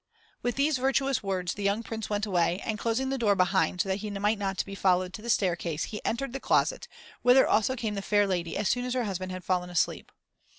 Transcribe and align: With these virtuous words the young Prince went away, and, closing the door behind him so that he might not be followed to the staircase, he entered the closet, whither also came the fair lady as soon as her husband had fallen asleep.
With 0.41 0.55
these 0.55 0.79
virtuous 0.79 1.21
words 1.21 1.53
the 1.53 1.61
young 1.61 1.83
Prince 1.83 2.09
went 2.09 2.25
away, 2.25 2.59
and, 2.65 2.79
closing 2.79 3.09
the 3.09 3.19
door 3.19 3.35
behind 3.35 3.73
him 3.73 3.79
so 3.83 3.89
that 3.89 3.97
he 3.99 4.09
might 4.09 4.39
not 4.39 4.65
be 4.65 4.73
followed 4.73 5.13
to 5.13 5.21
the 5.21 5.29
staircase, 5.29 5.83
he 5.83 6.03
entered 6.03 6.33
the 6.33 6.39
closet, 6.39 6.87
whither 7.21 7.47
also 7.47 7.75
came 7.75 7.93
the 7.93 8.01
fair 8.01 8.25
lady 8.25 8.57
as 8.57 8.67
soon 8.67 8.83
as 8.85 8.95
her 8.95 9.03
husband 9.03 9.31
had 9.31 9.43
fallen 9.43 9.69
asleep. 9.69 10.11